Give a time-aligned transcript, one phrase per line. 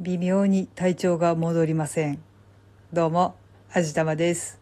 [0.00, 2.18] 微妙に体調が戻りません。
[2.92, 3.36] どうも、
[3.72, 4.58] あじたまです。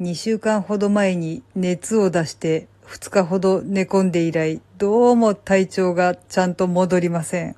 [0.00, 7.56] 2週間ほど前に熱を出して2日ほど寝込んで以来、どうも体調がちゃんと戻りません。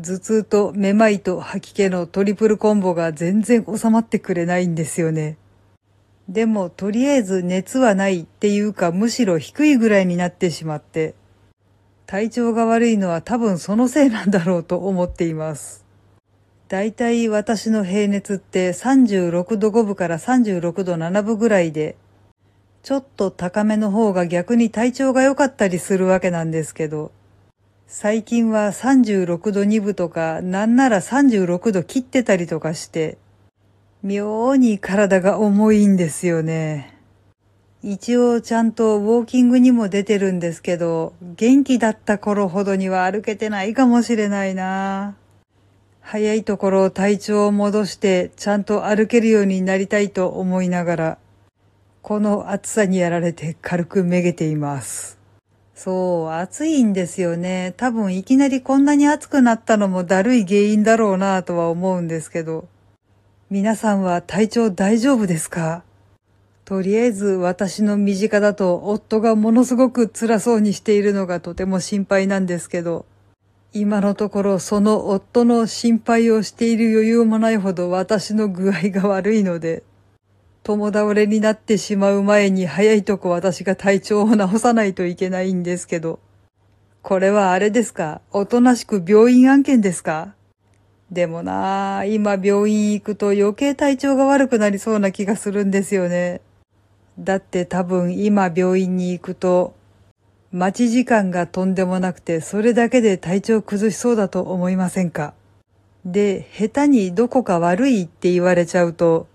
[0.00, 5.36] 頭痛とめまいと吐き気のトリプルコンボが全然収まってくれないんですよね。
[6.28, 11.14] でもとりあえず熱はないっていうかむしろ低いぐらいになってしまって、
[12.08, 15.84] 体調が悪いのは多分そのせいなんだろうと思っています。
[16.68, 21.96] だいたい私の平熱って36度5分から36度7分ぐらいで、
[22.82, 27.12] ちょっと高めの方が逆に体調が良かったりするわけなんですけど、
[27.86, 33.18] 最近は36度2分とか、なんなら36度切ってたりとかして、
[34.02, 36.97] 妙に体が重いんですよね。
[37.82, 45.14] 一応ちゃんとウォーキングにも出てるんですけど、元気だった頃ほどには歩けてないかもしれないな。
[46.00, 51.18] 早いところ体調を戻してちゃんと歩けるようになりたいと思いながら、
[52.02, 55.18] この暑さにやられて軽くめげています。
[55.74, 57.74] そう、暑いんですよね。
[57.76, 62.66] 多分いきなりこんなに暑くなったのもだるい原因だろうなとは思うんですけど、
[63.50, 65.84] 皆さんは体調大丈夫ですか？
[66.68, 73.06] とりあえず私の身近だと夫がものすごく辛そうにしているのがとても心配なんですけど、
[73.72, 79.82] 今のところその夫の心配をしている余裕もないほど私の具合が悪いので、
[80.62, 86.20] 共倒れになってしまう前に早いとこ私が体調を治さないといけないんですけど、
[87.00, 88.20] これはあれですか？
[88.30, 90.34] おとなしく病院案件ですか？
[91.10, 96.42] でもなあ、今病院行くと余計体調が悪くなりそうな気がするんですよね。
[97.18, 99.74] だって多分今病院に行くと、
[100.52, 105.34] 待ち時間がとんでもなくて、それだけで体調崩しそうだと思いませんか？
[106.04, 109.26] で、下手にどこか悪いって言われちゃうと、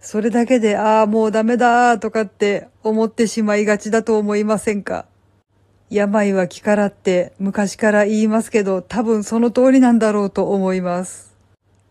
[0.00, 5.06] それだけで、ああ、もうダメだとかって思ってしまいがちだと思いませんか？
[5.90, 11.33] 病は気からって昔から言いますけど、多分その通りなんだろうと思います。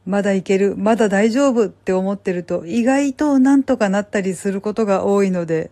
[0.06, 5.72] まだいける、まだ大丈夫って思ってると意外となんとかなったりすることが多いので、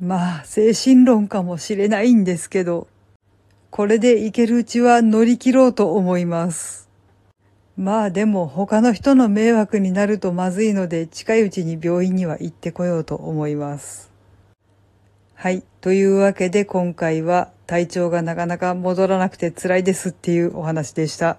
[0.00, 2.88] まあ精神論かもしれないんですけど、
[3.70, 6.88] これでいけるうちは乗り切ろうと思います。
[7.76, 14.10] まあでも他の人の迷惑になるとまずいので近いうちに病院には行ってこようと思います。
[15.34, 15.62] はい。
[15.80, 21.38] というわけで今回は体調がなかなか戻らなくて辛いですっていうお話でした。